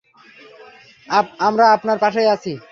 [1.39, 2.53] আমরা আপনার পাশেই আছি।